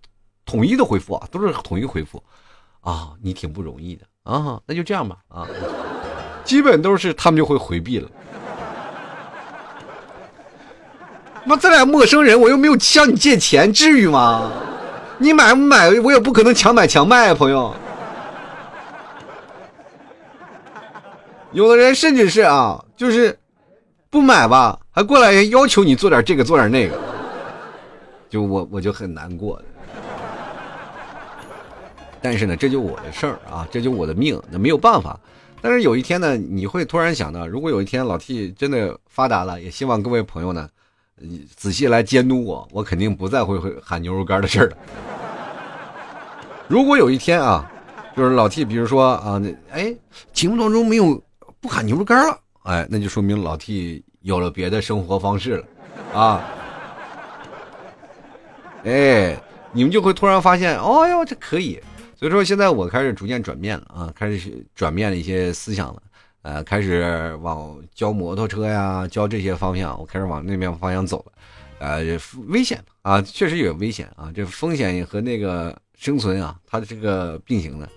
[0.44, 2.22] 统一的回复啊，都是统一回复
[2.80, 5.48] 啊，你挺不容易的啊，那就这样吧啊，
[6.44, 8.10] 基本都是他们就会回避了。”
[11.44, 14.50] 妈，咱俩陌生人，我又没有向你借钱，至于吗？
[15.18, 17.74] 你买不买，我也不可能强买强卖啊，朋友。
[21.52, 23.36] 有的人甚至是啊，就是
[24.08, 26.96] 不买吧，还过来要求你做点这个做点那个，
[28.28, 29.60] 就我我就很难过。
[32.22, 35.18] 但是呢，这就我的事儿啊，这就我的命，那没有办法。
[35.62, 40.68] 但是有一天呢，你会突然想到，如果有一天老 T 真的发达了，也希望各位朋友呢。
[41.20, 44.76] 你仔细来监督我，我肯定不再会会喊牛肉干的事儿了。
[46.66, 47.70] 如果有一天啊，
[48.16, 49.94] 就是老 T，比如说啊，那哎，
[50.32, 51.22] 节目当中没有
[51.60, 55.64] 不喊牛肉干了，哎，那就说明老 T 有了别的生活方式了，
[56.18, 56.44] 啊，
[58.84, 59.38] 哎，
[59.72, 61.78] 你们就会突然发现，哦哟，这可以。
[62.16, 66.02] 所以说，现在我开始逐渐转变了啊，开始转变了一些思想了。
[66.42, 71.32] 呃，开始往教摩托车呀，教这些方向，我开始往那边方向走了。
[71.78, 77.88] 呃，危险啊，确实有危险啊，这风险和那个生存啊，它这个并行的。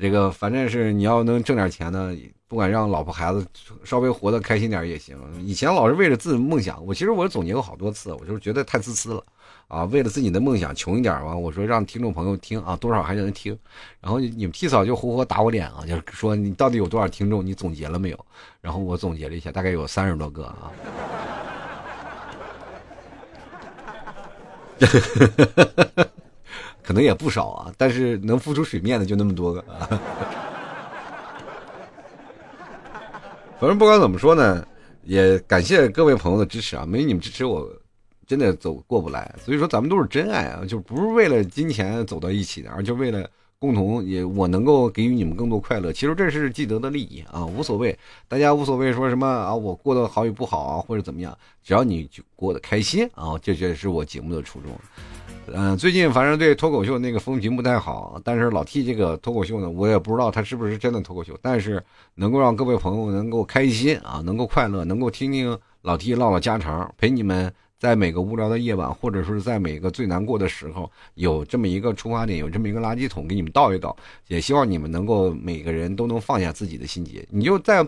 [0.00, 2.14] 这个反正是你要能挣点钱呢，
[2.48, 3.46] 不管让老婆孩子
[3.84, 5.18] 稍微活得开心点也行。
[5.44, 9.22] 以前老是为了自己梦想，我其实我总结过好多次，我就是觉得太自私了
[9.70, 9.84] 啊。
[9.84, 13.58] 为了自己的梦想穷一点吧，我说让听众朋友听啊，多少还能听。
[14.00, 17.46] 然后你们替嫂就活活打我脸啊，就是说你到底有多少听众？
[17.46, 18.26] 你总结了没有？
[18.60, 20.70] 然后我总结了一下，大概有三十多个啊。
[26.82, 29.88] 可能也不少啊，但是能浮出水面的就那么多个啊。
[33.60, 34.66] 反正不管怎么说呢，
[35.04, 37.68] 也感谢各位朋友的支持啊，没你们支持我，
[38.30, 39.34] 真的走过不来。
[39.44, 45.92] 所以说咱们都是真爱啊，就不是为了金钱走到一起的，而就为了共同也我能够给予你们更多快乐。
[45.92, 54.70] 其实这是既得的利益啊， 无所谓，大家无所谓说什么啊，我过得好与不好啊，或者怎么样，只要你过得开心啊，这就是我节目的初衷。
[55.52, 61.82] 嗯，最近反正对脱口秀那个风评不太好，但是老 T 这个脱口秀呢，我也不知道他是不是真的脱口秀，但是
[62.14, 73.96] 能够让各位朋友能够开心啊，能够快乐，能够听听老 T 唠唠家常，陪你们在每个无聊的夜晚，或者说是在每个最难过的时候，有这么一个出发点，有这么一个垃圾桶给你们倒一倒，
[74.28, 77.84] 也希望你们能够每个人都能放下自己的心结，你就在，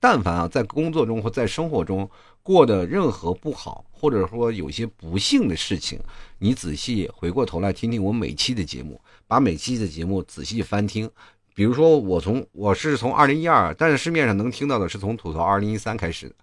[0.00, 2.10] 但凡啊，在工作中或在生活中。
[2.40, 6.00] 过的任何不好，或者说有些不幸的事情，
[6.38, 11.10] 你仔细回过头来听听我每期的节目，把每期的节目仔细翻听。
[11.54, 16.34] 比如说，我从我是从二零一二，但是市面上能听到的是从吐槽二零一三开始，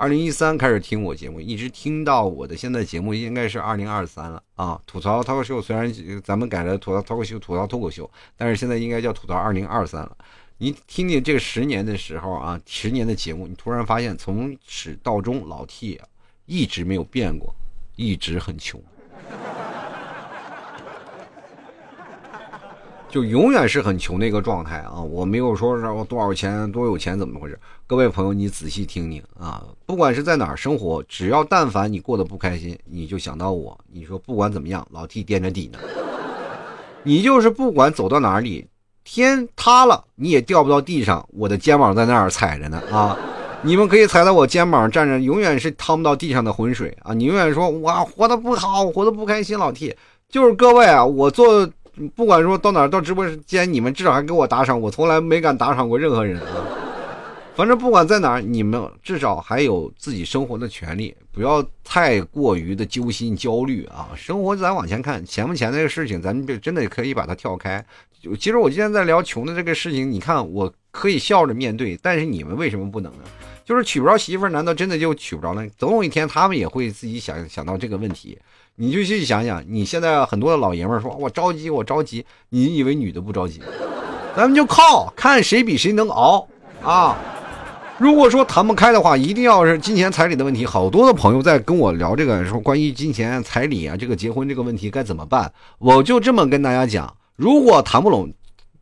[0.00, 4.80] 二零一三开始听我节目，一直听到我的现在节目应该是二零二三了啊。
[4.86, 10.16] 吐槽脱口秀虽然咱们改了吐槽脱口秀，吐槽脱口秀，但是现在应该叫吐槽二零二三了。
[10.58, 16.00] 你听听这个十年的时候啊，十年的节目，你突然发现从始到终老 T
[16.46, 17.52] 一直没有变过，
[17.96, 18.80] 一直很穷，
[23.10, 25.00] 就永远是很穷的一个状态啊！
[25.00, 27.58] 我没有说让我多少钱多有钱怎么回事？
[27.86, 33.78] 各位朋友，你仔细听听啊，不管是在哪儿生活，只要但凡你过得不开心，你就想到我。
[33.90, 35.78] 你说不管怎么样，老 T 垫着底呢。
[37.02, 38.66] 你就是不管走到哪里。
[39.04, 41.26] 天塌了，你也掉不到地上。
[41.32, 43.16] 我的肩膀在那儿踩着呢啊！
[43.62, 47.14] 你们可以踩在我肩膀站着，永远是趟不到地上的浑水啊！
[47.14, 49.58] 你永远说我活得不好，活得不开心。
[49.58, 49.96] 老 T
[50.28, 51.66] 就是各位啊，我做
[52.14, 56.64] 不管说到哪儿到直播间，你们至少还给我打赏，我从来没敢打赏过任何人啊。
[57.54, 64.10] 反正不管在哪儿，你们至少还有自己生活的权利，不要太过于的揪心焦虑啊！
[64.14, 67.84] 生活咱往前看，钱不钱这个事情，咱们就真的可以把它跳开。
[68.38, 73.24] 其实我今天在聊穷的这个事情，你看我可以笑着面对，但是你们为什么不能呢？
[73.68, 75.62] 就是娶不着媳妇，难道真的就娶不着了？
[75.76, 78.38] 总有一天他们也会自己想想到这个问题。
[78.76, 83.60] 你就去想想，你现在很多的老爷们说，我着急，我着急，你以为女的不着急？
[84.34, 86.48] 咱们就靠看谁比谁能熬
[86.82, 87.14] 啊！
[87.98, 90.64] 如果说谈不开的话，一定要是金钱彩礼的问题。
[90.64, 95.52] 好多的朋友在跟我聊这个，说关于金钱彩礼啊，这个结婚这个问题该怎么办？
[95.78, 98.32] 我就这么跟大家讲：如果谈不拢，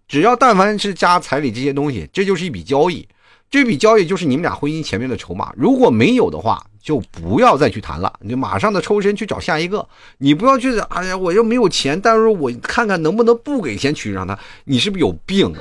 [0.06, 3.08] 只要但凡是加彩礼这些东西，这就是一笔交易，
[3.50, 5.52] 这笔交易就是你们俩婚姻前面的筹码。
[5.56, 9.86] 如果没有的话，就不要再去谈了，你就马上的抽身去找下一个。
[10.18, 14.38] 你不要去，哎呀，我又没有钱，但是我看看能不能不给钱娶上她。
[14.64, 15.52] 你是不是有病？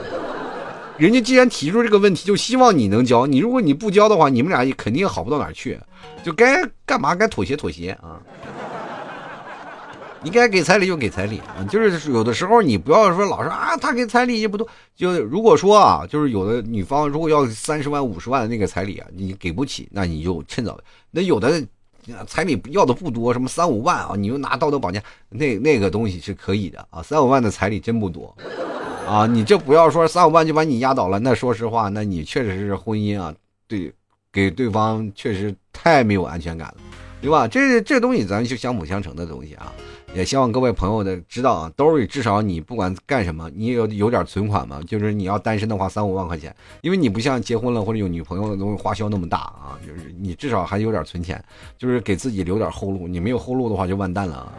[0.97, 3.25] 人家既然提出这个问题，就希望你能交。
[3.27, 5.79] 你如果你不交的话，你们俩肯定好不到哪儿去。
[6.23, 8.21] 就该干嘛该妥协妥协啊！
[10.25, 11.61] 你该给彩礼就给彩礼啊！
[11.69, 14.67] 就是有的时候你不要说老是啊，他给彩礼也不多。
[14.95, 20.79] 就如果说啊，就是有的女方如果要三十万五十万的那个彩礼啊，你给不起，那你就趁早。
[21.11, 21.63] 那有的
[22.25, 27.03] 彩礼要的不多，什么三五万啊，你就拿道德绑架，那那个东西是可以的啊。
[27.03, 28.35] 三五万的彩礼真不多。
[29.07, 33.31] 啊，你这不要说三五万就把你压倒了，那说实话，那你确实是婚姻啊，
[33.67, 33.93] 对，
[34.33, 36.77] 给对方确实太没有安全感了，
[37.21, 37.47] 对吧？
[37.47, 39.71] 这这东西咱就相辅相成的东西啊，
[40.15, 51.43] 也希望各位朋友的知道啊，兜里至少你不管干什么，你有有点存款嘛，就是你要单身的话，三五万块钱，因为你不像结婚了或者有女朋友的东西花销那么大啊，就是你至少还有点存钱，
[51.77, 54.53] 就是给自己留点后路，你没有后路的话就完蛋了啊。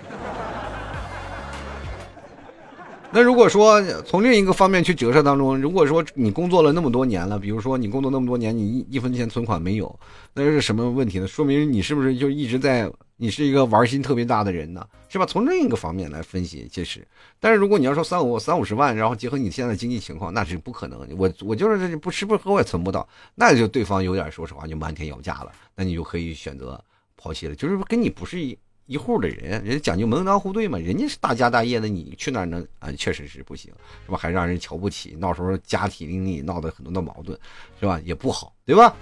[3.13, 9.99] 那如果说从另一个方面去折射当中，如果说你工作了那么多年了，比如说你工作那么多年，你一一分钱存款没有，
[10.35, 11.27] 那是什么问题呢？
[11.27, 15.25] 说明你是不是就一直在你是一个玩心特别大的人呢，是吧？
[15.25, 17.07] 从另一个方面来分析，其实，
[17.41, 21.09] 但是如果你要说三五三五十万，然后结合你现在经济情况，那是不可能。
[21.17, 26.83] 我我就是不吃不喝我也存不到，那就对方有点说实话就漫天要价了，那你就可以选择
[27.17, 27.55] 抛弃了。
[27.55, 33.73] 就是跟你不是一一户的人，人家讲究门当户对嘛，人家是大家大业的，你去那儿呢啊，确实是不行，
[34.05, 34.19] 是吧？
[34.19, 37.39] 还让人瞧不起，闹时候家庭邻里闹的很多的矛盾，
[37.81, 37.99] 是吧？
[38.05, 38.95] 也不好，对吧？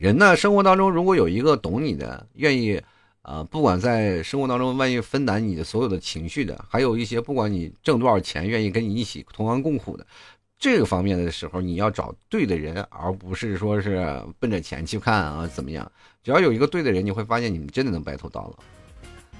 [0.00, 2.80] 人呢，生活当中如果有一个懂你的，愿意，
[3.20, 10.06] 啊，不管在生活当中，万一分担你的所有的情绪的，还有一些不管你挣多少钱，愿意跟你一起同甘共苦的，
[10.58, 15.92] 这个方面的时候，你要找对的人，而不是说是奔着钱去看啊，怎么样？
[16.24, 18.64] 只要有一个对的人，你会发现你们真的能白头到老，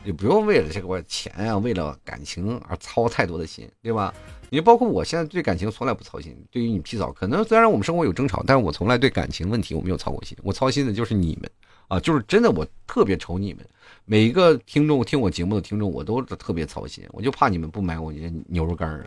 [0.03, 4.13] 你不用为了这个钱啊，为了感情而操太多的心，对吧？
[4.49, 6.37] 你包括我现在对感情从来不操心。
[6.51, 10.37] 对于你皮草，可能虽然我们生活有争吵，但是我从来对感情问题我没有操过心。
[10.43, 11.51] 我操心的就是你们
[11.89, 13.65] 啊，就是真的我特别愁你们。
[14.07, 19.05] 每一个听众听我节目的听众，我都特别操心，我就怕你们不买我这牛肉干啊。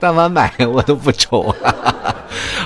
[0.00, 1.54] 但凡买 我都不愁。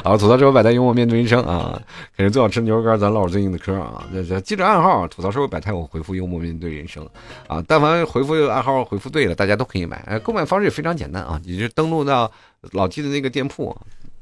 [0.04, 1.80] 好，吐槽社会百态，幽默面对人生啊！
[2.16, 4.04] 肯定最好吃牛肉干，咱唠最近的嗑啊！
[4.12, 7.08] 这这记着暗号，吐槽社会百态，我回复幽默面对人生
[7.46, 7.62] 啊！
[7.68, 10.02] 但凡回复暗号回复对了，大家都可以买。
[10.06, 12.30] 哎，购买方式也非常简单啊，你就登录到
[12.72, 13.76] 老 T 的那个店铺，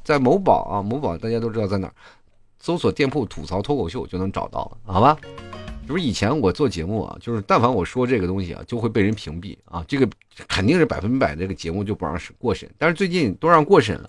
[0.04, 1.92] 在某宝啊，某宝大家都知道在哪儿，
[2.61, 5.16] 搜索店铺吐槽脱口秀就能找到了，好吧？
[5.91, 10.09] 就是以前我做节目啊，就是但凡我说这个东西啊，就会被人屏蔽啊，这个
[10.47, 12.70] 肯定是百分百这个节目就不让审过审。
[12.78, 14.09] 但是最近都让过审了，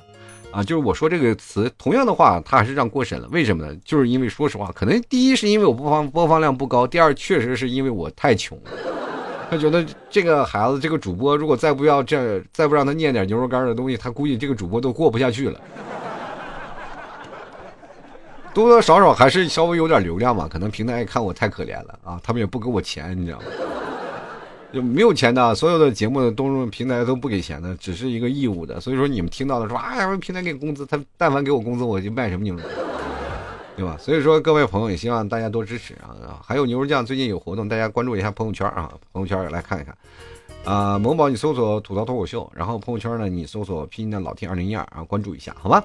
[0.52, 3.28] 啊，就是我说这个词同样的话，他还是让过审了。
[3.32, 3.76] 为什么呢？
[3.84, 8.56] 就是因为说实话，可能第一是因为我播放播放量不高，第二确实是因为我太穷。
[9.50, 15.60] 他觉得这个孩子这个主播如果再不要这再不让他念点牛肉干的东西，他估计这个主播都过不下去了。
[18.54, 23.46] 多多少少还是稍微有点流量嘛，可能平台看我太可怜了啊，他们也不给我钱，你知道吗？
[24.74, 28.80] 就没有钱的，所有的节目的都平台都不给钱的，只是一个义务的。
[28.80, 32.62] 所以说你们听到的说，哎呀，平台给工资，他但凡给我工资，我就卖什么牛肉，
[33.76, 33.98] 对吧？
[34.00, 36.40] 所以说各位朋友也希望大家多支持啊！
[36.42, 39.96] 还有牛肉酱最近有活动，大家关注一下朋友圈啊，朋友圈来看一看
[40.64, 40.98] 啊。
[40.98, 45.84] 某宝你搜索吐槽脱口秀，然后朋友圈呢你搜索拼音的老 T 二零一二啊，关注一下，好吧？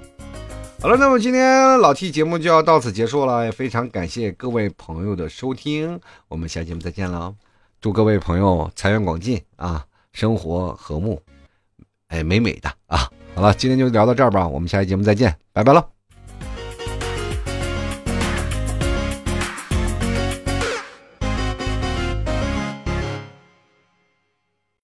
[0.78, 5.98] 好了，那么今天老 T 节目就要到此结束了，也非常感谢各位朋友的收听，
[6.28, 7.34] 我们下期节目再见了，
[7.80, 11.20] 祝各位朋友财源广进啊，生活和睦，
[12.08, 13.10] 哎，美美的啊！
[13.34, 15.95] 好了，今天就聊到这儿吧，我们下期节目再见，拜拜了。